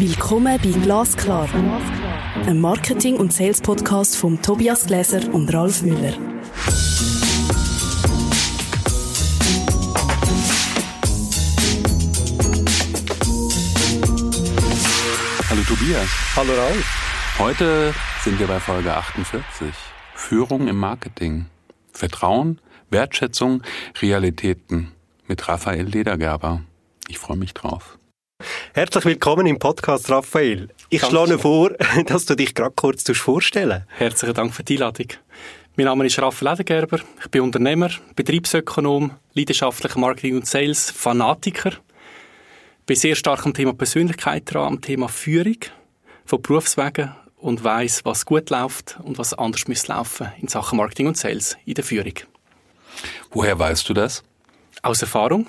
[0.00, 1.48] Willkommen bei Glasklar,
[2.46, 6.12] einem Marketing- und Sales-Podcast von Tobias Gläser und Ralf Müller.
[15.50, 16.08] Hallo Tobias.
[16.36, 17.38] Hallo Ralf.
[17.40, 17.92] Heute
[18.22, 19.74] sind wir bei Folge 48.
[20.14, 21.46] Führung im Marketing.
[21.92, 23.64] Vertrauen, Wertschätzung,
[24.00, 24.92] Realitäten
[25.26, 26.62] mit Raphael Ledergerber.
[27.08, 27.97] Ich freue mich drauf.
[28.74, 30.68] Herzlich willkommen im Podcast, Raphael.
[30.90, 31.16] Ich Danke.
[31.16, 31.70] schlage vor,
[32.06, 35.08] dass du dich gerade kurz vorstellen Herzlichen Dank für die Einladung.
[35.76, 37.00] Mein Name ist Raphael Ledergerber.
[37.20, 41.72] Ich bin Unternehmer, Betriebsökonom, leidenschaftlicher Marketing- und Sales-Fanatiker.
[42.86, 45.58] Bin sehr stark am Thema Persönlichkeit dran, am Thema Führung
[46.24, 51.06] von Berufswegen und weiß, was gut läuft und was anders müsste laufen in Sachen Marketing
[51.06, 52.14] und Sales in der Führung.
[53.30, 54.24] Woher weißt du das?
[54.82, 55.46] Aus Erfahrung.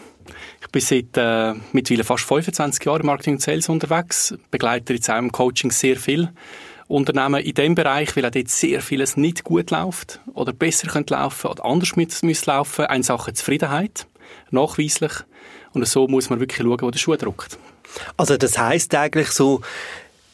[0.62, 5.10] Ich bin seit äh, mittlerweile fast 25 Jahren im Marketing und Sales unterwegs, begleite jetzt
[5.10, 6.30] auch im Coaching sehr viel
[6.88, 11.14] Unternehmen in dem Bereich, weil auch dort sehr vieles nicht gut läuft oder besser könnte
[11.14, 12.86] laufen oder anders müsste laufen.
[12.86, 14.08] Eine Sache Zufriedenheit,
[14.52, 15.14] nachweislich.
[15.74, 17.60] Und so muss man wirklich schauen, wo der Schuh drückt.
[18.18, 19.62] Also das heißt eigentlich so,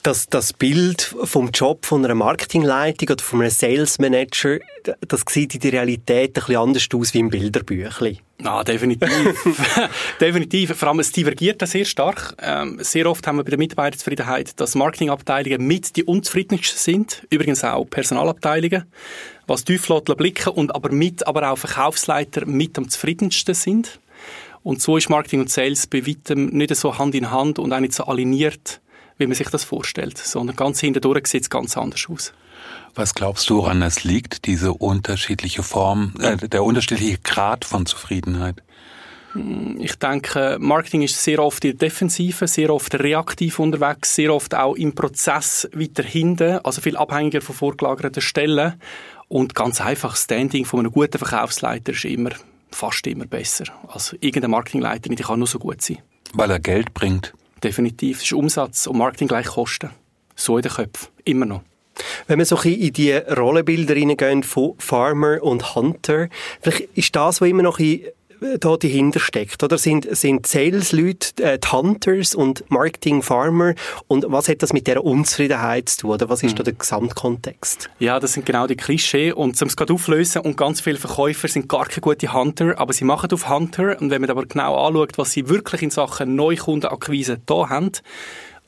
[0.06, 4.60] dass das Bild vom Job von einer Marketingleitung oder von einem Sales Manager,
[5.08, 8.20] das sieht in der Realität ein bisschen anders aus wie im Bilderbüchli.
[8.44, 9.10] Ah, definitiv.
[10.22, 10.76] definitiv.
[10.76, 12.36] Vor allem, es divergiert da sehr stark.
[12.40, 17.26] Ähm, sehr oft haben wir bei der Mitarbeiterzufriedenheit, dass Marketingabteilungen mit die unzufriedensten sind.
[17.32, 18.84] Übrigens auch Personalabteilungen.
[19.48, 24.00] Was Tieflotler blicken und aber mit, aber auch Verkaufsleiter mit am zufriedensten sind.
[24.62, 27.80] Und so ist Marketing und Sales bei weitem nicht so Hand in Hand und auch
[27.80, 28.82] nicht so aligniert,
[29.18, 32.34] wie man sich das vorstellt, sondern ganz hintendurch sieht es ganz anders aus.
[32.96, 38.62] Was glaubst du, woran das liegt, diese unterschiedliche Form, äh, der unterschiedliche Grad von Zufriedenheit?
[39.80, 44.56] Ich denke, Marketing ist sehr oft in der Defensive, sehr oft reaktiv unterwegs, sehr oft
[44.56, 48.80] auch im Prozess weiter hinten, also viel abhängiger von vorgelagerten Stellen.
[49.28, 52.30] Und ganz einfach, Standing von einem guten Verkaufsleiter ist immer,
[52.72, 53.66] fast immer besser.
[53.90, 55.98] Also irgendein Marketingleiter nicht, der kann nur so gut sein.
[56.34, 57.34] Weil er Geld bringt.
[57.64, 58.18] Definitiv.
[58.18, 59.90] Es ist Umsatz und Marketing gleich Kosten.
[60.36, 61.10] So in den Köpfen.
[61.24, 61.62] Immer noch.
[62.28, 66.30] Wenn wir so ein bisschen in die Rollenbilder reingehen von Farmer und Hunter,
[66.62, 68.02] vielleicht ist das, was immer noch ein
[68.60, 69.78] da dahinter steckt, oder?
[69.78, 73.76] Sind, sind Sales-Leute äh, die Hunters und Marketing-Farmer?
[74.08, 77.90] Und was hat das mit dieser Unzufriedenheit zu tun, oder was ist da der Gesamtkontext?
[78.00, 79.32] Ja, das sind genau die Klischee.
[79.32, 82.94] Und um es gerade auflösen, und ganz viele Verkäufer sind gar keine guten Hunter, aber
[82.94, 84.00] sie machen auf Hunter.
[84.00, 87.92] Und wenn man aber genau anschaut, was sie wirklich in Sachen Neukundenakquise da haben,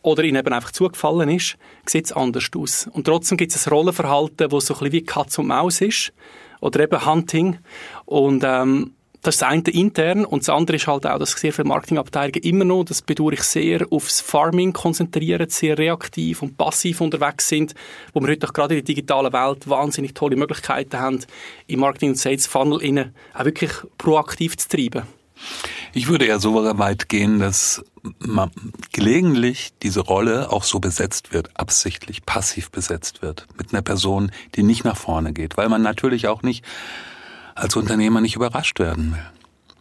[0.01, 2.87] oder ihnen eben einfach zugefallen ist, sieht es anders aus.
[2.93, 6.13] Und trotzdem gibt es ein Rollenverhalten, das so ein bisschen wie Katz und Maus ist.
[6.61, 7.57] Oder eben Hunting.
[8.05, 11.51] Und, ähm, das ist das eine intern und das andere ist halt auch, dass sehr
[11.51, 17.01] viele Marketingabteilungen immer noch, das bedauere ich sehr, aufs Farming konzentrieren, sehr reaktiv und passiv
[17.01, 17.73] unterwegs sind,
[18.13, 21.19] wo wir heute auch gerade in der digitalen Welt wahnsinnig tolle Möglichkeiten haben,
[21.67, 25.03] im Marketing- und Sales-Funnel auch wirklich proaktiv zu treiben.
[25.93, 27.83] Ich würde eher so weit gehen, dass
[28.19, 28.51] man
[28.91, 34.63] gelegentlich diese Rolle auch so besetzt wird, absichtlich passiv besetzt wird, mit einer Person, die
[34.63, 36.63] nicht nach vorne geht, weil man natürlich auch nicht
[37.57, 39.25] als Unternehmer nicht überrascht werden will.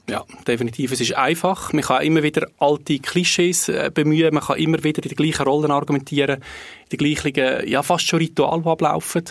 [0.09, 0.93] Ja, definitiv.
[0.93, 1.73] Es ist einfach.
[1.73, 4.33] Man kann immer wieder alte Klischees äh, bemühen.
[4.33, 6.43] Man kann immer wieder in den gleichen Rollen argumentieren,
[6.89, 9.25] in den gleichen, ja, fast schon Ritual, die ablaufen.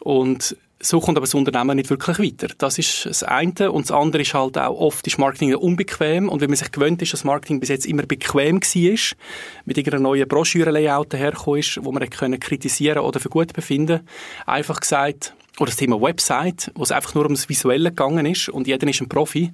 [0.00, 2.52] Und so kommt aber das Unternehmen nicht wirklich weiter.
[2.58, 3.72] Das ist das eine.
[3.72, 6.28] Und das andere ist halt auch, oft ist Marketing unbequem.
[6.28, 9.16] Und wenn man sich gewöhnt ist, dass Marketing bis jetzt immer bequem war,
[9.64, 14.00] mit irgendeiner neuen Broschüre-Layout hergekommen ist, wo man kritisieren oder für gut befinden,
[14.44, 18.66] einfach gesagt, oder das Thema Website, wo es einfach nur ums Visuelle gegangen ist und
[18.66, 19.52] jeder ist ein Profi.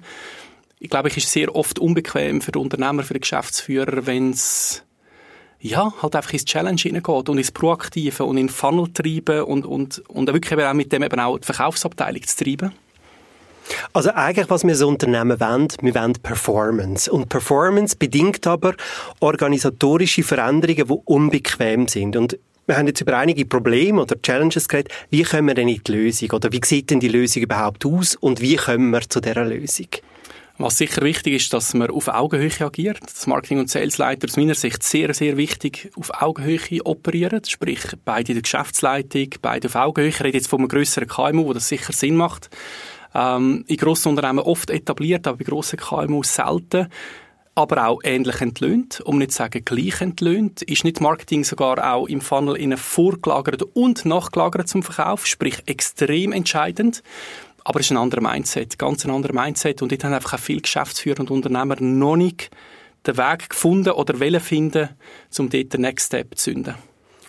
[0.79, 4.83] Ich glaube, ich ist sehr oft unbequem für den Unternehmer, für den Geschäftsführer, wenn es
[5.59, 9.99] ja, halt einfach ins Challenge hineingeht und ins Proaktive und in Funnel treiben und, und,
[10.09, 12.71] und wirklich eben auch mit dem eben auch die Verkaufsabteilung zu treiben.
[13.93, 17.11] Also eigentlich, was wir so Unternehmen wollen, wir wollen Performance.
[17.11, 18.73] Und Performance bedingt aber
[19.19, 22.15] organisatorische Veränderungen, die unbequem sind.
[22.15, 22.39] Und
[22.71, 24.93] wir haben jetzt über einige Probleme oder Challenges geredet.
[25.09, 26.31] Wie kommen wir denn in die Lösung?
[26.31, 28.15] Oder wie sieht denn die Lösung überhaupt aus?
[28.15, 29.87] Und wie kommen wir zu dieser Lösung?
[30.57, 32.99] Was sicher wichtig ist, dass man auf Augenhöhe agiert.
[33.03, 37.43] Das Marketing- und Salesleiter aus meiner Sicht sehr, sehr wichtig auf Augenhöhe operieren.
[37.45, 40.09] Sprich, beide in der Geschäftsleitung, beide auf Augenhöhe.
[40.09, 42.49] Ich rede jetzt von einem grösseren KMU, wo das sicher Sinn macht.
[43.13, 46.87] Ähm, in grossen Unternehmen oft etabliert, aber bei grossen KMU selten.
[47.53, 50.61] Aber auch ähnlich entlöhnt, um nicht zu sagen gleich entlöhnt.
[50.61, 56.31] Ist nicht Marketing sogar auch im Funnel in vorgelagert und nachgelagert zum Verkauf, sprich extrem
[56.31, 57.03] entscheidend.
[57.63, 59.81] Aber es ist ein anderer Mindset, ganz ein anderer Mindset.
[59.81, 62.49] Und dort haben einfach auch viele Geschäftsführer und Unternehmer noch nicht
[63.05, 64.89] den Weg gefunden oder wollen finden,
[65.37, 66.75] um dort den Next Step zu zünden.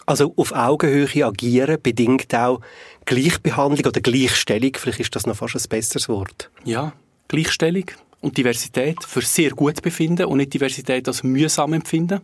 [0.07, 2.61] Also auf Augenhöhe agieren bedingt auch
[3.05, 4.73] Gleichbehandlung oder Gleichstellung.
[4.77, 6.51] Vielleicht ist das noch fast ein besseres Wort.
[6.65, 6.93] Ja,
[7.29, 7.87] Gleichstellung
[8.23, 12.21] und Diversität für sehr gut befinden und nicht Diversität als mühsam empfinden.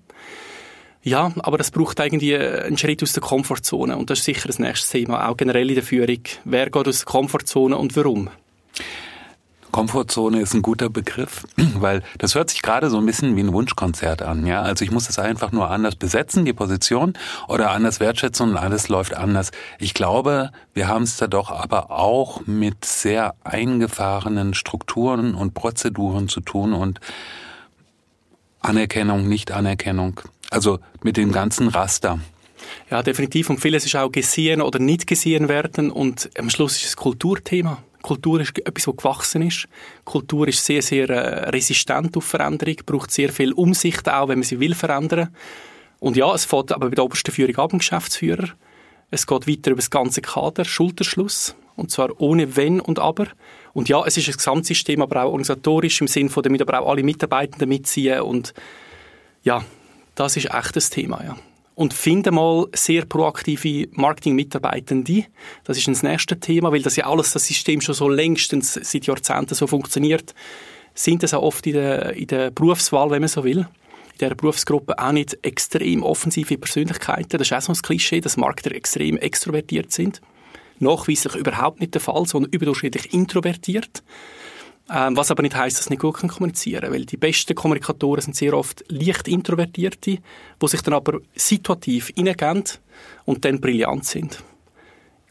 [1.02, 4.58] Ja, aber das braucht eigentlich einen Schritt aus der Komfortzone und das ist sicher das
[4.58, 6.22] nächste Thema, auch generell in der Führung.
[6.44, 8.30] Wer geht aus der Komfortzone und warum?
[9.70, 13.52] Komfortzone ist ein guter Begriff, weil das hört sich gerade so ein bisschen wie ein
[13.52, 14.46] Wunschkonzert an.
[14.46, 17.14] Ja, also ich muss es einfach nur anders besetzen, die Position,
[17.48, 19.50] oder anders wertschätzen und alles läuft anders.
[19.78, 26.28] Ich glaube, wir haben es da doch aber auch mit sehr eingefahrenen Strukturen und Prozeduren
[26.28, 27.00] zu tun und
[28.60, 30.20] Anerkennung, Nicht-Anerkennung.
[30.50, 32.18] Also mit dem ganzen Raster.
[32.90, 33.50] Ja, definitiv.
[33.50, 35.90] Und vieles ist auch gesehen oder nicht gesehen werden.
[35.90, 37.82] Und am Schluss ist es Kulturthema.
[38.02, 39.68] Kultur ist etwas, was gewachsen ist.
[40.04, 44.44] Kultur ist sehr, sehr äh, resistent auf Veränderung, braucht sehr viel Umsicht auch, wenn man
[44.44, 45.34] sie will verändern.
[46.00, 48.48] Und ja, es fängt aber bei der obersten Führung ab, dem Geschäftsführer.
[49.10, 51.56] Es geht weiter über das ganze Kader, Schulterschluss.
[51.76, 53.26] Und zwar ohne Wenn und Aber.
[53.72, 56.90] Und ja, es ist ein Gesamtsystem, aber auch organisatorisch im Sinne von, damit aber auch
[56.90, 58.20] alle Mitarbeitenden mitziehen.
[58.20, 58.52] Und
[59.44, 59.64] ja,
[60.14, 61.36] das ist echt das Thema, ja
[61.78, 65.26] und finde mal sehr proaktive Marketing-Mitarbeitende.
[65.62, 69.06] Das ist das nächste Thema, weil das ja alles, das System schon so längstens seit
[69.06, 70.34] Jahrzehnten so funktioniert,
[70.94, 74.34] sind es auch oft in der, in der Berufswahl, wenn man so will, in dieser
[74.34, 77.38] Berufsgruppe auch nicht extrem offensive Persönlichkeiten.
[77.38, 80.20] Das ist auch so ein Klischee, dass Marketer extrem extrovertiert sind.
[80.80, 84.02] Nachweislich überhaupt nicht der Fall, sondern überdurchschnittlich introvertiert.
[84.90, 88.22] Ähm, was aber nicht heißt, dass sie nicht gut kommunizieren können, weil die besten Kommunikatoren
[88.22, 90.18] sind sehr oft leicht Introvertierte,
[90.62, 92.64] die sich dann aber situativ hineingehen
[93.26, 94.42] und dann brillant sind.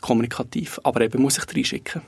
[0.01, 0.79] Kommunikativ.
[0.83, 2.03] Aber eben muss ich reinschicken.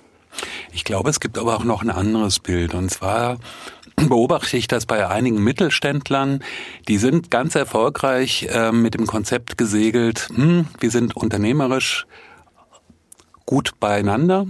[0.72, 2.76] Ich glaube, es gibt aber auch noch ein anderes Bild.
[2.76, 3.38] Und zwar
[3.96, 6.44] beobachte ich das bei einigen Mittelständlern.
[6.88, 12.06] Die sind ganz erfolgreich äh, mit dem Konzept gesegelt, hm, wir sind unternehmerisch
[13.48, 14.46] gut beieinander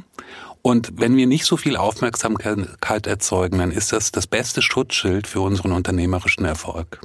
[0.61, 5.41] und wenn wir nicht so viel Aufmerksamkeit erzeugen, dann ist das das beste Schutzschild für
[5.41, 7.01] unseren unternehmerischen Erfolg.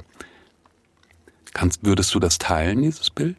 [1.53, 3.37] Kannst, würdest du das teilen, dieses Bild?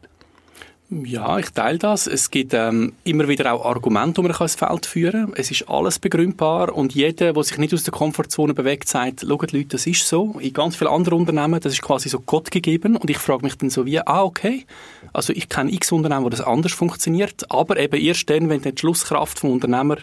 [0.89, 2.07] Ja, ich teile das.
[2.07, 5.33] Es gibt ähm, immer wieder auch Argumente, die man ins Feld führen kann.
[5.35, 9.51] Es ist alles begründbar und jeder, der sich nicht aus der Komfortzone bewegt, sagt, schaut
[9.51, 10.37] Leute, das ist so.
[10.39, 13.57] In ganz vielen anderen Unternehmen, das ist quasi so Gott gegeben und ich frage mich
[13.57, 14.65] dann so wie, ah, okay,
[15.11, 18.69] also ich kenne x Unternehmen, wo das anders funktioniert, aber eben erst dann, wenn die
[18.69, 19.97] Entschlusskraft vom Unternehmer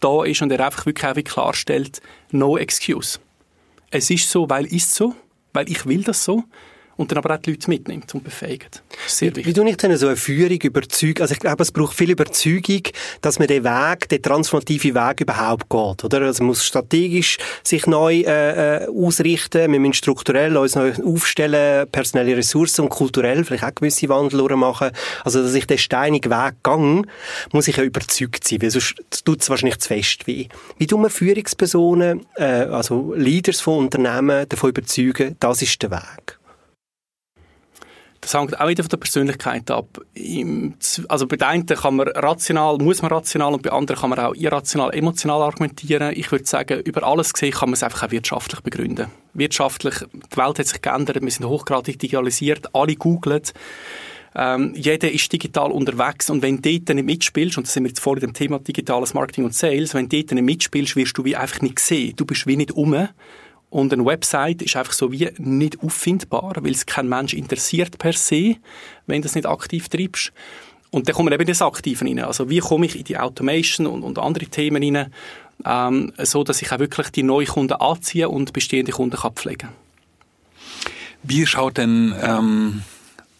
[0.00, 2.00] da ist und er einfach wirklich auch klarstellt,
[2.30, 3.18] no excuse.
[3.90, 5.14] Es ist so, weil ist so,
[5.52, 6.44] weil ich will das so
[6.96, 8.82] und dann aber auch die Leute mitnimmt und befähigt.
[9.06, 9.56] Sehr wichtig.
[9.56, 11.22] Wie ich denn so eine Führung überzeugen?
[11.22, 12.82] Also ich glaube, es braucht viel Überzeugung,
[13.20, 16.22] dass man den Weg, den transformative Weg überhaupt geht, oder?
[16.22, 21.88] Also man muss strategisch sich neu äh, äh, ausrichten, wir müssen strukturell uns neu aufstellen,
[21.90, 24.90] personelle Ressourcen und kulturell vielleicht auch gewisse Wandel machen.
[25.24, 27.06] Also dass ich den steinigen Weg gang,
[27.52, 28.94] muss ich ja überzeugt sein, weil sonst
[29.24, 30.48] tut es wahrscheinlich zu fest weh.
[30.78, 36.41] Wie tun wir Führungspersonen, äh, also Leaders von Unternehmen davon überzeugen, das ist der Weg?
[38.22, 40.00] Das hängt auch wieder von der Persönlichkeit ab.
[41.08, 44.34] also bei einen kann man rational, muss man rational und bei anderen kann man auch
[44.36, 46.12] irrational, emotional argumentieren.
[46.14, 49.08] Ich würde sagen, über alles gesehen kann man es einfach auch wirtschaftlich begründen.
[49.34, 53.42] Wirtschaftlich, die Welt hat sich geändert, wir sind hochgradig digitalisiert, alle googlen.
[54.36, 57.88] Ähm, jeder ist digital unterwegs und wenn du dort nicht mitspielst, und da sind wir
[57.88, 61.24] jetzt vorhin dem Thema digitales Marketing und Sales, wenn du dort nicht mitspielst, wirst du
[61.24, 62.14] wie einfach nicht sehen.
[62.14, 62.94] Du bist wie nicht um
[63.72, 68.12] und eine Website ist einfach so wie nicht auffindbar, weil es kein Mensch interessiert per
[68.12, 68.56] se,
[69.06, 70.30] wenn du das nicht aktiv treibst.
[70.90, 72.18] Und dann kommen wir eben das Aktive rein.
[72.18, 75.10] Also wie komme ich in die Automation und, und andere Themen rein,
[75.64, 79.70] ähm, so dass ich auch wirklich die neuen Kunden anziehe und bestehende Kunden kann pflegen
[81.22, 82.82] Wie schaut denn ähm,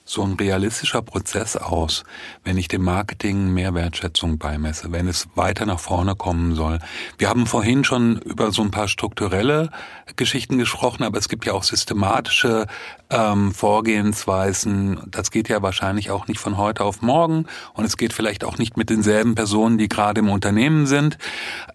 [0.04, 2.04] so ein realistischer Prozess aus,
[2.44, 6.78] wenn ich dem Marketing mehr Wertschätzung beimesse, wenn es weiter nach vorne kommen soll?
[7.18, 9.70] Wir haben vorhin schon über so ein paar strukturelle
[10.16, 12.66] Geschichten gesprochen, aber es gibt ja auch systematische
[13.10, 15.00] ähm, Vorgehensweisen.
[15.06, 18.58] Das geht ja wahrscheinlich auch nicht von heute auf morgen und es geht vielleicht auch
[18.58, 21.18] nicht mit denselben Personen, die gerade im Unternehmen sind.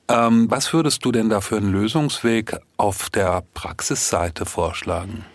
[0.10, 5.26] Ähm, was würdest du denn da für einen Lösungsweg auf der Praxisseite vorschlagen?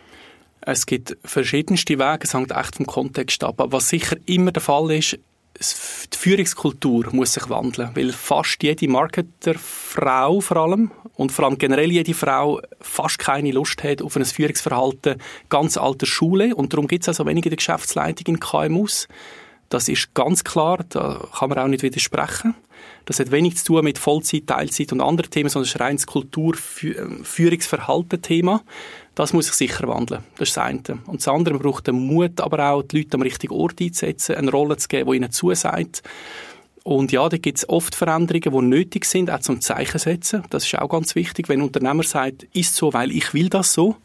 [0.64, 3.60] Es gibt verschiedenste Wege, es hängt echt vom Kontext ab.
[3.60, 5.18] Aber was sicher immer der Fall ist,
[5.60, 11.92] die Führungskultur muss sich wandeln, weil fast jede Marketerfrau vor allem und vor allem generell
[11.92, 15.16] jede Frau fast keine Lust hat auf ein Führungsverhalten
[15.50, 19.08] ganz alter Schule und darum gibt es also wenige Geschäftsleitung in KMUs.
[19.68, 22.54] Das ist ganz klar, da kann man auch nicht widersprechen.
[23.04, 25.86] Das hat wenig zu tun mit Vollzeit, Teilzeit und anderen Themen, sondern es ist ein
[25.86, 28.62] reines Kultur-, Führungsverhalten-Thema.
[29.14, 30.24] Das muss sich sicher wandeln.
[30.38, 30.98] Das ist das eine.
[31.06, 34.50] Und das andere, braucht den Mut, aber auch die Leute am richtigen Ort einzusetzen, eine
[34.50, 36.02] Rolle zu geben, die ihnen zusagt.
[36.84, 40.42] Und ja, da gibt es oft Veränderungen, die nötig sind, auch zum Zeichen setzen.
[40.50, 41.48] Das ist auch ganz wichtig.
[41.48, 43.96] Wenn ein Unternehmer sagt, ist so, weil ich will das so,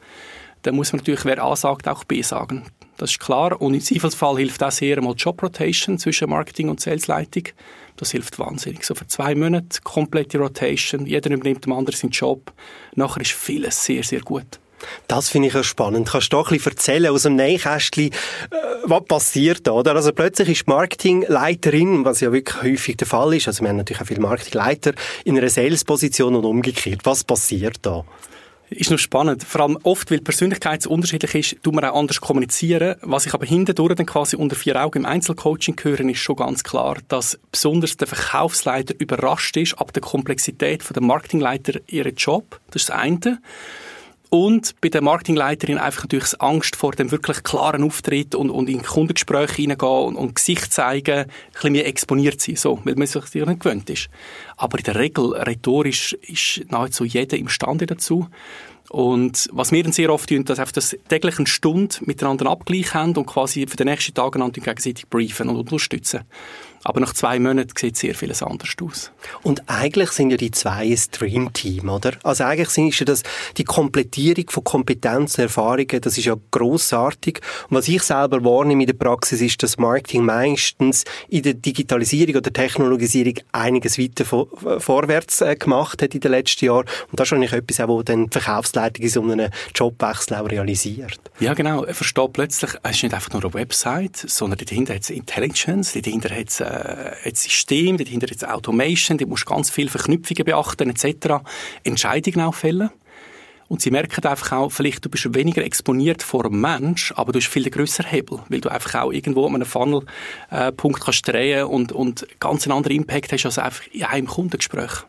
[0.61, 2.65] dann muss man natürlich, wer A sagt, auch B sagen.
[2.97, 3.59] Das ist klar.
[3.61, 7.43] Und im Zweifelsfall hilft auch sehr mal Job Rotation zwischen Marketing und Salesleitung.
[7.95, 8.83] Das hilft wahnsinnig.
[8.83, 11.05] So für zwei Monate komplette Rotation.
[11.05, 12.51] Jeder übernimmt dem anderen seinen Job.
[12.95, 14.59] Nachher ist vieles sehr, sehr gut.
[15.07, 16.09] Das finde ich auch spannend.
[16.09, 19.95] Kannst du doch ein bisschen erzählen aus dem Nähkästchen, äh, was passiert da, oder?
[19.95, 23.77] Also plötzlich ist die Marketingleiterin, was ja wirklich häufig der Fall ist, also wir haben
[23.77, 24.93] natürlich auch viele Marketingleiter,
[25.25, 27.01] in einer Salesposition und umgekehrt.
[27.03, 28.03] Was passiert da?
[28.69, 29.43] ist noch spannend.
[29.43, 32.95] Vor allem oft, weil die Persönlichkeit so unterschiedlich ist, tut man auch anders kommunizieren.
[33.01, 36.63] Was ich aber hintendurch dann quasi unter vier Augen im Einzelcoaching höre, ist schon ganz
[36.63, 42.59] klar, dass besonders der Verkaufsleiter überrascht ist ab der Komplexität von der Marketingleiter ihren Job.
[42.71, 43.39] Das ist das eine.
[44.29, 48.83] Und bei der Marketingleiterin einfach natürlich Angst vor dem wirklich klaren Auftritt und, und in
[48.83, 53.21] Kundengespräche hineingehen und, und Gesicht zeigen, ein bisschen mehr exponiert sein, so, weil man sich
[53.21, 54.09] das nicht gewöhnt ist.
[54.57, 58.27] Aber in der Regel, rhetorisch, ist nahezu jeder imstande dazu.
[58.89, 62.93] Und was wir dann sehr oft tun, dass wir das täglich eine Stunde miteinander Abgleich
[62.93, 66.21] haben und quasi für den nächsten Tag einander gegenseitig briefen und unterstützen.
[66.83, 69.11] Aber nach zwei Monaten sieht sehr vieles anders aus.
[69.43, 72.13] Und eigentlich sind ja die zwei ein Dreamteam, oder?
[72.23, 73.23] Also eigentlich sind ja das
[73.57, 77.41] die Komplettierung von Kompetenzen, Erfahrungen, das ist ja großartig.
[77.69, 82.35] Und was ich selber wahrnehme in der Praxis ist, dass Marketing meistens in der Digitalisierung
[82.35, 84.25] oder Technologisierung einiges weiter
[84.79, 86.85] vorwärts äh, gemacht hat in den letzten Jahren.
[87.11, 88.39] Und das ist eigentlich etwas, wo dann die
[88.77, 91.19] Verkaufsleitung in so einem Jobwechsel auch realisiert.
[91.39, 91.83] Ja, genau.
[91.83, 95.93] Er versteht plötzlich, es ist nicht einfach nur eine Website, sondern dahinter hat es Intelligence,
[95.93, 100.89] dahinter hat es äh, System, dahinter jetzt Automation, da musst du ganz viele Verknüpfungen beachten
[100.89, 101.43] etc.
[101.83, 102.89] Entscheidungen auch fällen.
[103.69, 107.39] Und sie merken einfach auch, vielleicht du bist weniger exponiert vor einem Mensch, aber du
[107.39, 111.65] hast viel größeren Hebel, weil du einfach auch irgendwo an einem Funnel-Punkt äh, kannst drehen
[111.65, 115.03] und, und ganz einen anderen Impact hast als einfach in einem Kundengespräch.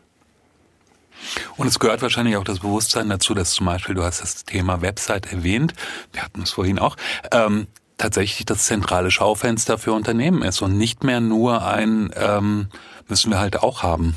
[1.57, 4.81] Und es gehört wahrscheinlich auch das Bewusstsein dazu, dass zum Beispiel, du hast das Thema
[4.81, 5.73] Website erwähnt,
[6.13, 6.95] wir hatten es vorhin auch,
[7.31, 12.67] ähm, tatsächlich das zentrale Schaufenster für Unternehmen ist und nicht mehr nur ein, ähm,
[13.07, 14.15] müssen wir halt auch haben.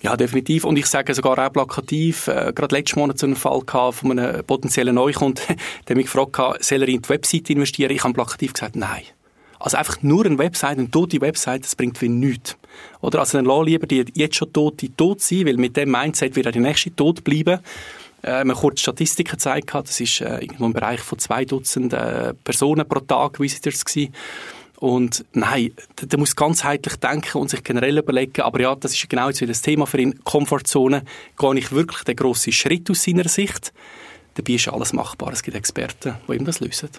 [0.00, 0.64] Ja, definitiv.
[0.64, 4.18] Und ich sage sogar auch plakativ, äh, gerade letzten Monat so einen Fall gehabt von
[4.18, 5.56] einem potenziellen Neukunden,
[5.88, 7.90] der mich gefragt hat, soll er in die Website investieren?
[7.90, 9.02] Ich habe plakativ gesagt, nein.
[9.58, 12.56] Also einfach nur eine Website, eine tote Website, das bringt wie nichts.
[13.00, 16.36] Oder also dann lass lieber die jetzt schon tote tot sein, weil mit dem Mindset
[16.36, 17.60] wird auch die nächste tot bleiben
[18.22, 19.88] äh, man kurz Statistiken gezeigt hat.
[19.88, 24.12] Das ist äh, irgendwo im Bereich von zwei Dutzend äh, Personen pro Tag Visitors gewesen.
[24.80, 29.26] Und nein, der muss ganzheitlich denken und sich generell überlegen, aber ja, das ist genau
[29.26, 31.02] jetzt wieder das Thema für ihn, Komfortzone,
[31.36, 33.72] gehe ich wirklich den grossen Schritt aus seiner Sicht?
[34.34, 35.32] Dabei ist alles machbar.
[35.32, 36.90] Es gibt Experten, die ihm das lösen.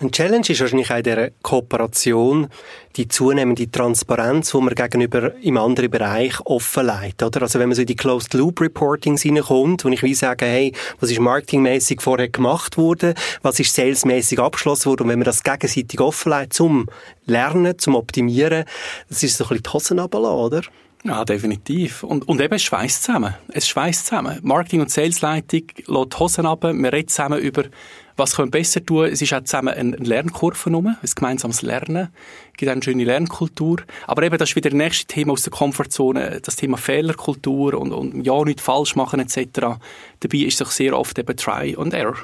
[0.00, 2.48] Ein Challenge ist wahrscheinlich auch in dieser Kooperation
[2.96, 7.42] die zunehmende Transparenz, die man gegenüber im anderen Bereich offenlegt, oder?
[7.42, 10.72] Also wenn man so in die Closed Loop Reportings hineinkommt, wo ich wie sage, hey,
[11.00, 15.42] was ist marketingmäßig vorher gemacht worden, was ist salesmäßig abgeschlossen worden und wenn man das
[15.42, 16.86] gegenseitig offenlegt zum
[17.26, 18.64] Lernen, zum Optimieren,
[19.08, 20.62] das ist so ein bisschen die Hosen runterlassen, oder?
[21.04, 22.02] Ja, definitiv.
[22.02, 23.34] Und, und eben, es schweißt zusammen.
[23.48, 24.40] Es schweißt zusammen.
[24.42, 26.72] Marketing- und Salesleitung lässt die Hosen runter.
[26.74, 27.64] Wir reden zusammen über,
[28.16, 29.06] was können wir besser tun.
[29.06, 32.08] Es ist auch zusammen eine Lernkurve rum, ein gemeinsames Lernen.
[32.52, 33.82] Es gibt eine schöne Lernkultur.
[34.06, 37.92] Aber eben, das ist wieder das nächste Thema aus der Komfortzone, das Thema Fehlerkultur und,
[37.92, 39.78] und ja, nicht falsch machen etc.
[40.20, 42.16] Dabei ist es sehr oft eben Try and Error.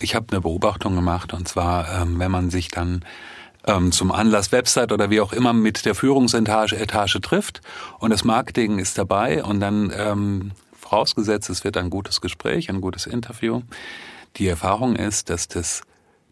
[0.00, 3.04] Ich habe eine Beobachtung gemacht und zwar, ähm, wenn man sich dann
[3.66, 7.60] ähm, zum Anlass Website oder wie auch immer mit der Führungsetage Etage trifft
[7.98, 12.80] und das Marketing ist dabei und dann ähm, vorausgesetzt, es wird ein gutes Gespräch, ein
[12.80, 13.62] gutes Interview.
[14.36, 15.82] Die Erfahrung ist, dass das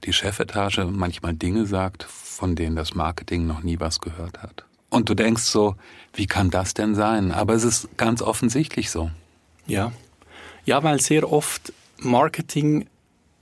[0.04, 4.64] die Chefetage manchmal Dinge sagt, von denen das Marketing noch nie was gehört hat.
[4.88, 5.76] Und du denkst so,
[6.14, 7.32] wie kann das denn sein?
[7.32, 9.10] Aber es ist ganz offensichtlich so.
[9.66, 9.92] Ja.
[10.64, 12.86] Ja, weil sehr oft Marketing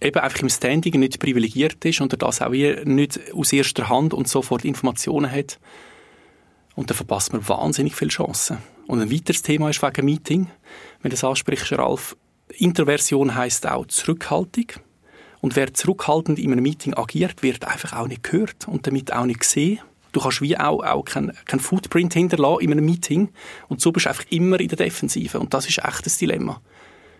[0.00, 4.28] eben einfach im Standing nicht privilegiert ist und das auch nicht aus erster Hand und
[4.28, 5.58] sofort Informationen hat.
[6.74, 8.58] Und dann verpasst man wahnsinnig viele Chancen.
[8.86, 10.46] Und ein weiteres Thema ist wegen Meeting.
[11.02, 12.16] Wenn du das ansprichst, Ralf,
[12.56, 14.66] Introversion heißt auch Zurückhaltung.
[15.40, 19.24] Und wer zurückhaltend in einem Meeting agiert, wird einfach auch nicht gehört und damit auch
[19.24, 19.80] nicht gesehen.
[20.12, 23.28] Du kannst wie auch, auch keinen kein Footprint hinterlassen in einem Meeting
[23.68, 26.60] und so bist du einfach immer in der Defensive und das ist echt ein Dilemma.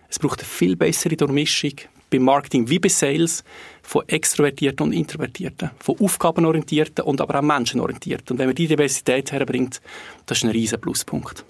[0.09, 1.73] Es braucht eine viel bessere Durchmischung
[2.09, 3.43] beim Marketing wie bei Sales
[3.81, 8.33] von Extrovertierten und Introvertierten, von Aufgabenorientierten und aber auch Menschenorientierten.
[8.33, 9.81] Und wenn man die Diversität herbringt,
[10.25, 11.43] das ist ein riesen Pluspunkt.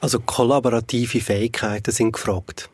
[0.00, 2.68] Also kollaborative Fähigkeiten sind gefragt.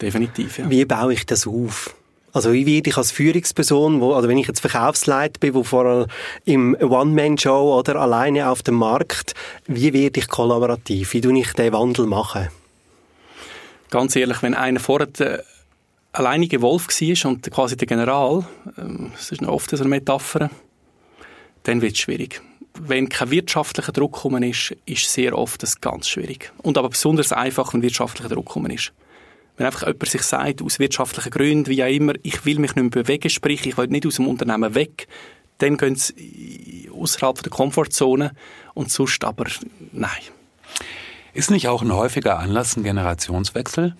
[0.00, 0.70] Definitiv, ja.
[0.70, 1.94] Wie baue ich das auf?
[2.32, 6.08] Also wie werde ich als Führungsperson, wo, also wenn ich jetzt Verkaufsleiter bin, wo vorher
[6.44, 9.34] im One-Man-Show oder alleine auf dem Markt,
[9.66, 11.12] wie werde ich kollaborativ?
[11.12, 12.48] Wie tue ich den Wandel machen?
[13.90, 15.44] Ganz ehrlich, wenn einer vorher der
[16.14, 18.46] alleinige Wolf war und quasi der General,
[18.78, 20.50] ähm, das ist oft so eine Metapher,
[21.64, 22.40] dann wird es schwierig.
[22.78, 26.52] Wenn kein wirtschaftlicher Druck gekommen ist, ist sehr oft das ganz schwierig.
[26.62, 28.92] Und aber besonders einfach, wenn wirtschaftlicher Druck gekommen ist.
[29.56, 32.94] Wenn einfach jemand sich sagt, aus wirtschaftlichen Gründen, wie auch immer, ich will mich nicht
[32.94, 35.06] mehr bewegen, sprich, ich will nicht aus dem Unternehmen weg,
[35.58, 38.32] dann gehen sie außerhalb der Komfortzone
[38.74, 39.46] und sonst aber
[39.92, 40.10] nein.
[41.32, 43.94] Ist nicht auch ein häufiger Anlass ein Generationswechsel?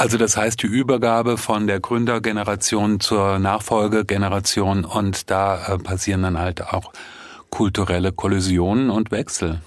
[0.00, 6.38] Also das heißt die Übergabe von der Gründergeneration zur Nachfolgegeneration und da äh, passieren dann
[6.38, 6.94] halt auch
[7.50, 9.60] kulturelle Kollisionen und Wechsel.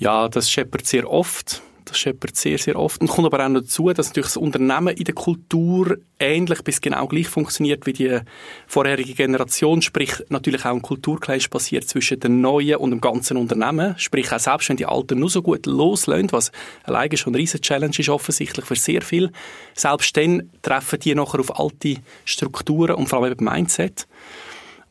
[0.00, 1.62] Ja, das scheppert sehr oft.
[1.92, 3.02] Das scheppert sehr, sehr oft.
[3.02, 6.80] Und kommt aber auch noch dazu, dass natürlich das Unternehmen in der Kultur ähnlich bis
[6.80, 8.18] genau gleich funktioniert wie die
[8.66, 9.82] vorherige Generation.
[9.82, 13.94] Sprich, natürlich auch ein Kulturkreis passiert zwischen den neuen und dem ganzen Unternehmen.
[13.98, 16.50] Sprich, auch selbst wenn die Alten nur so gut loslösen, was
[16.84, 19.30] alleine schon eine riesen Challenge ist, offensichtlich für sehr viel,
[19.74, 24.08] selbst dann treffen die nachher auf alte Strukturen und vor allem eben Mindset.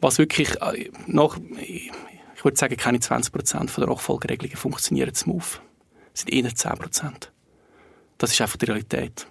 [0.02, 5.62] Was wirklich äh, nach, ich würde sagen, keine 20 Prozent der Nachfolgeregelungen funktionieren smooth
[6.14, 7.32] sind eher 10 Prozent.
[8.18, 9.28] Das ist einfach die Realität.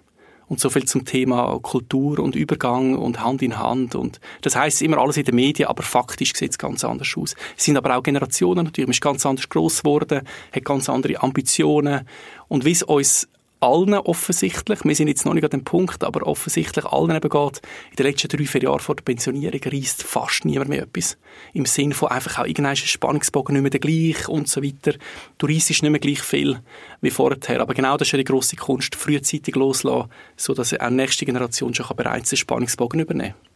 [0.49, 3.95] Und so viel zum Thema Kultur und Übergang und Hand in Hand.
[3.95, 7.37] Und das heißt immer alles in den Medien, aber faktisch sieht es ganz anders aus.
[7.57, 8.89] Es sind aber auch Generationen natürlich.
[8.89, 10.23] Man ist ganz anders groß geworden,
[10.53, 12.05] hat ganz andere Ambitionen.
[12.49, 13.29] Und wie es uns
[13.61, 17.61] allen offensichtlich, wir sind jetzt noch nicht an dem Punkt, aber offensichtlich allen eben geht,
[17.91, 21.19] in den letzten drei, vier Jahren vor der Pensionierung reist fast niemand mehr etwas.
[21.53, 24.99] Im Sinne von einfach auch irgendein Spannungsbogen nicht mehr der gleich und so weiter.
[25.39, 26.61] Du reist nicht mehr gleich viel
[27.01, 27.61] wie vorher.
[27.61, 31.75] Aber genau das ist ja die grosse Kunst, frühzeitig loslassen, sodass auch die nächste Generation
[31.75, 33.50] schon bereits den Spannungsbogen übernehmen kann.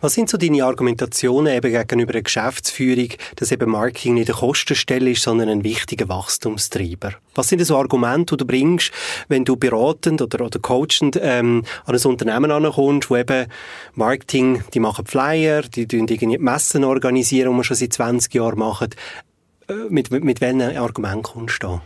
[0.00, 5.10] Was sind so deine Argumentationen eben gegenüber der Geschäftsführung, dass eben Marketing nicht eine Kostenstelle
[5.10, 7.14] ist, sondern ein wichtiger Wachstumstreiber?
[7.34, 8.92] Was sind so Argumente, die du bringst,
[9.28, 13.46] wenn du beratend oder, oder coachend ähm, an ein Unternehmen ankommst, wo eben
[13.94, 18.90] Marketing, die machen Flyer, die irgendwie Messen organisieren, die wir schon seit 20 Jahren machen.
[19.68, 21.82] Äh, mit, mit, mit welchen Argumenten kommst du da?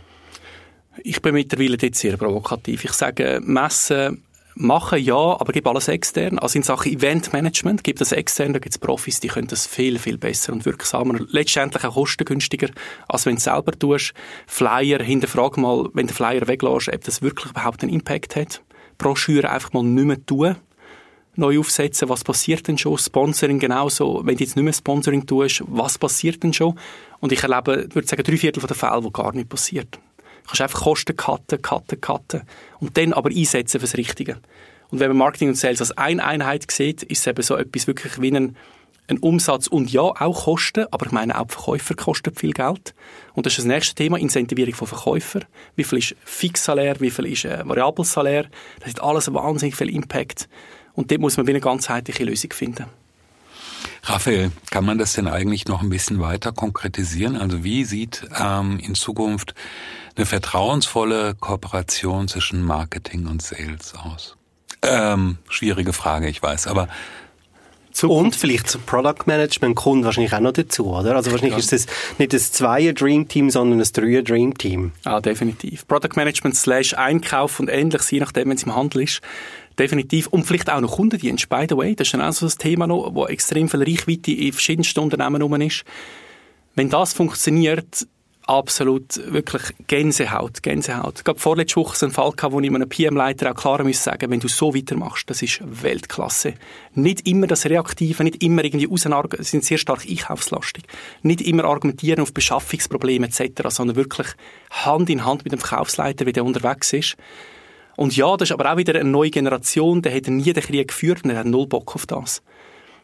[1.03, 2.83] Ich bin mittlerweile jetzt sehr provokativ.
[2.83, 4.23] Ich sage, Messen
[4.55, 6.39] machen, ja, aber gib alles extern.
[6.39, 9.99] Also in Sachen Eventmanagement gibt es extern, da gibt es Profis, die können das viel,
[9.99, 12.69] viel besser und wirksamer, letztendlich auch kostengünstiger,
[13.07, 14.13] als wenn du es selber tust.
[14.47, 18.61] Flyer, hinterfrag mal, wenn der Flyer weglässt, ob das wirklich überhaupt einen Impact hat.
[18.97, 20.55] Broschüre einfach mal nicht mehr tun
[21.35, 22.97] neu aufsetzen, was passiert denn schon?
[22.97, 26.77] Sponsoring genauso, wenn du jetzt nicht mehr Sponsoring tust, was passiert denn schon?
[27.19, 29.99] Und ich erlebe, würde sagen, drei Viertel der Fälle, wo gar nicht passiert.
[30.47, 32.41] Kannst einfach Kosten cutten, cutten, cutten
[32.79, 34.37] und dann aber einsetzen fürs Richtige.
[34.89, 37.87] Und wenn man Marketing und Sales als eine Einheit sieht, ist es eben so etwas
[37.87, 38.57] wirklich wie ein,
[39.07, 42.93] ein Umsatz und ja, auch Kosten, aber ich meine auch Verkäufer kosten viel Geld.
[43.33, 45.45] Und das ist das nächste Thema, Incentivierung von Verkäufern.
[45.75, 48.47] Wie viel ist Fixsalär, wie viel ist äh, Variabelsalär?
[48.79, 50.49] Das hat alles wahnsinnig viel Impact.
[50.93, 52.85] Und dort muss man wie eine ganzheitliche Lösung finden.
[54.03, 57.37] Raphael, kann man das denn eigentlich noch ein bisschen weiter konkretisieren?
[57.37, 59.53] Also wie sieht ähm, in Zukunft
[60.15, 64.37] eine vertrauensvolle Kooperation zwischen Marketing und Sales aus?
[64.83, 66.87] Ähm, schwierige Frage, ich weiß, aber
[68.03, 71.15] und vielleicht zum Product Management kommt wahrscheinlich auch noch dazu, oder?
[71.15, 71.59] Also wahrscheinlich ja.
[71.59, 74.93] ist es nicht ein Zweier Dream Team, sondern ein Dreier Dream Team.
[75.03, 75.87] Ah, definitiv.
[75.87, 79.21] Product Management slash Einkauf und ähnliches, je nachdem, wenn es im Handel ist.
[79.77, 80.27] Definitiv.
[80.27, 81.95] Und vielleicht auch noch Kundendienst, by the way.
[81.95, 85.41] Das ist dann auch so ein Thema noch, wo extrem viel Reichweite in verschiedensten Unternehmen
[85.41, 85.83] rum ist.
[86.75, 88.07] Wenn das funktioniert,
[88.51, 91.21] absolut wirklich Gänsehaut, Gänsehaut.
[91.21, 94.29] Ich habe vorletzte Woche einen Fall gehabt, wo ich einem PM-Leiter auch klar muss sagen,
[94.29, 96.55] wenn du so weitermachst, das ist Weltklasse.
[96.93, 100.83] Nicht immer das Reaktive, nicht immer irgendwie auseinargen, sind sehr stark einkaufslastig.
[101.21, 104.27] Nicht immer argumentieren auf Beschaffungsprobleme etc., sondern wirklich
[104.69, 107.15] Hand in Hand mit dem Verkaufsleiter, wie der unterwegs ist.
[107.95, 110.89] Und ja, das ist aber auch wieder eine neue Generation, der hat nie den Krieg
[110.89, 112.41] geführt und der hat null Bock auf das.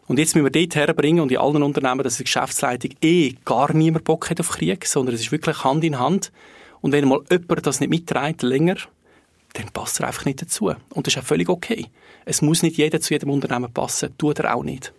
[0.07, 3.73] Und jetzt müssen wir dort herbringen und in allen Unternehmen, dass die Geschäftsleitung eh gar
[3.73, 6.31] niemand Bock hat auf Krieg, sondern es ist wirklich Hand in Hand.
[6.79, 8.77] Und wenn mal jemand das nicht mitträgt, länger,
[9.53, 10.73] dann passt er einfach nicht dazu.
[10.93, 11.87] Und das ist auch völlig okay.
[12.23, 14.93] Es muss nicht jeder zu jedem Unternehmen passen, tut er auch nicht.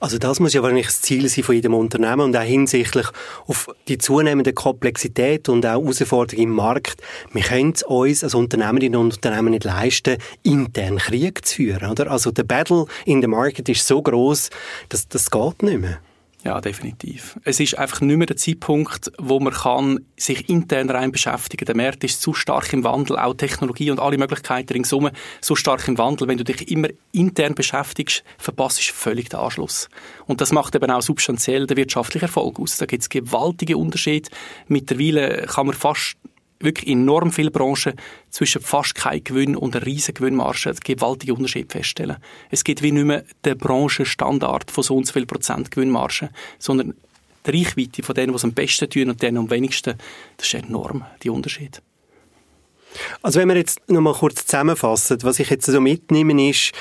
[0.00, 3.06] Also das muss ja wahrscheinlich das Ziel sein von jedem Unternehmen und auch hinsichtlich
[3.46, 7.02] auf die zunehmende Komplexität und auch Herausforderungen im Markt.
[7.32, 12.10] Wir können es uns als Unternehmerinnen und Unternehmen nicht leisten, intern Krieg zu führen, oder?
[12.10, 14.50] Also der Battle in the Market ist so groß,
[14.88, 15.98] dass das geht nicht mehr.
[16.46, 17.40] Ja, definitiv.
[17.42, 21.64] Es ist einfach nicht mehr der Zeitpunkt, wo man kann sich intern rein beschäftigen.
[21.64, 25.88] Der Markt ist zu stark im Wandel, auch Technologie und alle Möglichkeiten ringsum so stark
[25.88, 26.28] im Wandel.
[26.28, 29.88] Wenn du dich immer intern beschäftigst, verpasst du völlig den Anschluss.
[30.26, 32.76] Und das macht eben auch substanziell den wirtschaftlichen Erfolg aus.
[32.76, 34.30] Da gibt es gewaltige Unterschiede.
[34.68, 36.16] Mittlerweile kann man fast
[36.60, 37.94] wirklich enorm vielen Branchen
[38.30, 42.16] zwischen fast kein Gewinn und einer riesen Gewinnmarge einen gewaltigen Unterschied feststellen.
[42.50, 46.94] Es gibt wie nicht mehr den Branchenstandard von so und so viel Prozent Gewinnmarge, sondern
[47.46, 49.98] die Reichweite von denen, die es am besten tun und denen am wenigsten,
[50.36, 51.80] das ist enorm, die Unterschied.
[53.22, 56.72] Also wenn wir jetzt noch mal kurz zusammenfassen, was ich jetzt so mitnehme, ist,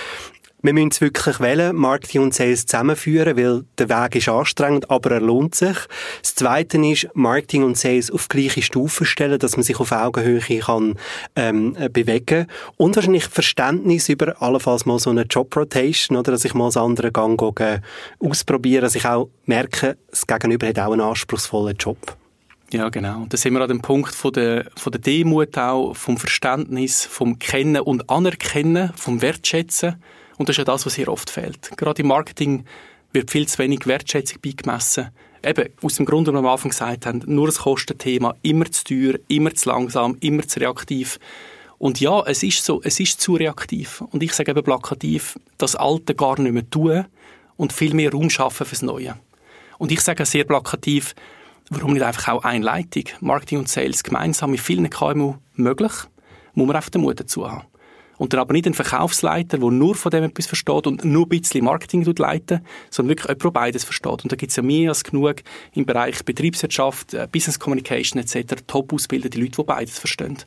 [0.65, 5.11] wir müssen es wirklich wählen, Marketing und Sales zusammenführen, weil der Weg ist anstrengend, aber
[5.11, 5.77] er lohnt sich.
[6.21, 10.39] Das Zweite ist, Marketing und Sales auf gleiche Stufen stellen, dass man sich auf Augenhöhe
[10.39, 10.97] kann
[11.35, 12.47] ähm, bewegen
[12.77, 17.11] und wahrscheinlich Verständnis über allenfalls mal so eine Job-Rotation, oder dass ich mal das andere
[17.11, 17.79] Gang äh,
[18.19, 22.17] ausprobiere, dass ich auch merke, das Gegenüber hat auch einen anspruchsvollen Job.
[22.71, 23.25] Ja, genau.
[23.29, 27.37] Da sind wir an dem Punkt von der, von der Demut auch, vom Verständnis, vom
[27.37, 30.01] Kennen und Anerkennen, vom Wertschätzen
[30.37, 31.71] und das ist ja das, was hier oft fehlt.
[31.77, 32.65] Gerade im Marketing
[33.11, 35.09] wird viel zu wenig Wertschätzung beigemessen.
[35.43, 38.83] Eben, aus dem Grund, was wir am Anfang gesagt haben, nur das Kostenthema, immer zu
[38.83, 41.19] teuer, immer zu langsam, immer zu reaktiv.
[41.77, 44.01] Und ja, es ist so, es ist zu reaktiv.
[44.11, 47.05] Und ich sage eben plakativ, das Alte gar nicht mehr tun
[47.57, 49.15] und viel mehr Raum schaffen fürs Neue.
[49.77, 51.15] Und ich sage sehr plakativ,
[51.69, 53.03] warum nicht einfach auch Einleitung?
[53.19, 55.93] Marketing und Sales gemeinsam mit vielen KMU möglich,
[56.53, 57.65] muss man einfach den Mut dazu haben.
[58.17, 61.29] Und dann aber nicht ein Verkaufsleiter, der nur von dem etwas versteht und nur ein
[61.29, 64.23] bisschen Marketing leiten, sondern wirklich jemand, der beides versteht.
[64.23, 65.35] Und da gibt es ja mehr als genug
[65.73, 68.63] im Bereich Betriebswirtschaft, äh, Business Communication etc.
[68.67, 70.37] top ausgebildete Leute, die beides verstehen.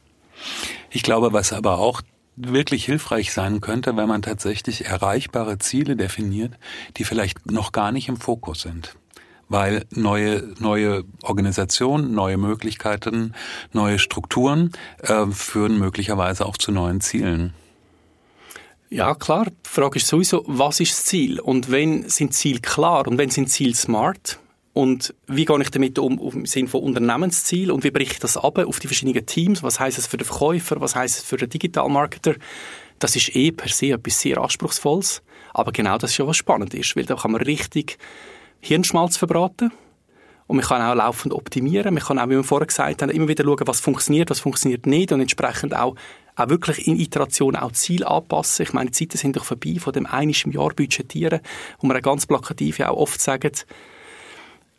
[0.91, 2.03] Ich glaube, was aber auch
[2.37, 6.53] wirklich hilfreich sein könnte, wenn man tatsächlich erreichbare Ziele definiert,
[6.97, 8.97] die vielleicht noch gar nicht im Fokus sind
[9.49, 13.35] weil neue, neue Organisationen, neue Möglichkeiten,
[13.73, 17.55] neue Strukturen äh, führen möglicherweise auch zu neuen Zielen.
[18.91, 19.47] Ja, klar.
[19.47, 21.41] Die Frage ist sowieso, was ist das Ziel?
[21.41, 24.39] Und wenn sind Ziele klar und wenn sind Ziele smart?
[24.73, 28.37] Und wie gehe ich damit um, im Sinne von Unternehmensziel und wie bricht ich das
[28.37, 29.63] ab auf die verschiedenen Teams?
[29.63, 30.81] Was heißt es für den Verkäufer?
[30.81, 32.37] Was heißt es für den Digitalmarketer?
[33.01, 35.23] Das ist eh per se etwas sehr Anspruchsvolles.
[35.53, 37.99] Aber genau das ist ja was spannend ist, weil da kann man richtig
[38.61, 39.73] Hirnschmalz verbraten.
[40.47, 41.95] Und man kann auch laufend optimieren.
[41.95, 44.87] Man kann auch, wie wir vorher gesagt haben, immer wieder schauen, was funktioniert, was funktioniert
[44.87, 45.95] nicht und entsprechend auch,
[46.37, 48.63] auch wirklich in Iteration auch Ziel anpassen.
[48.63, 51.41] Ich meine, die Zeiten sind doch vorbei von dem einischen Jahr budgetieren,
[51.81, 53.53] wo man ganz plakativ ja auch oft sagen,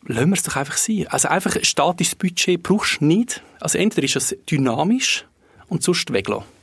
[0.06, 1.06] lassen wir es doch einfach sein.
[1.08, 3.42] Also einfach ein statisches Budget brauchst du nicht.
[3.60, 5.24] Also entweder ist es dynamisch
[5.68, 6.59] und sonst weglassen.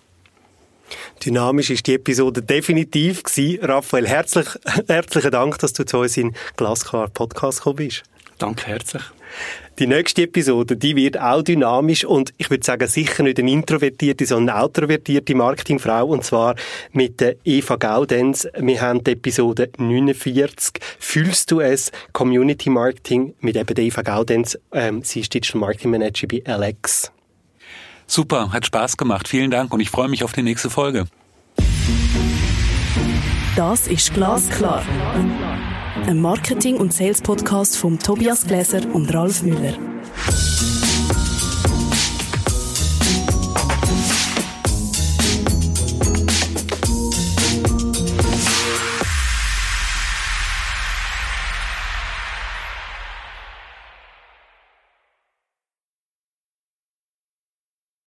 [1.26, 3.60] Dynamisch ist die Episode definitiv gewesen.
[3.64, 4.48] Raphael, herzlich,
[4.88, 8.04] herzlichen Dank, dass du zu uns in Glasklar Podcast gekommen bist.
[8.38, 9.04] Danke herzlich.
[9.80, 14.26] Die nächste Episode, die wird auch dynamisch und ich würde sagen, sicher nicht eine introvertierte,
[14.26, 16.56] sondern eine outrovertierte Marketingfrau und zwar
[16.94, 18.48] mit der Eva Gaudenz.
[18.58, 20.82] Wir haben die Episode 49.
[20.98, 21.92] Fühlst du es?
[22.14, 24.58] Community Marketing mit eben der Eva Gaudenz.
[24.72, 27.12] Ähm, sie ist Digital Marketing Manager bei Alex.
[28.08, 29.28] Super, hat Spaß gemacht.
[29.28, 31.06] Vielen Dank und ich freue mich auf die nächste Folge.
[33.56, 34.84] Das ist Glasklar.
[36.06, 39.74] Ein Marketing- und Sales-Podcast von Tobias Gläser und Ralf Müller.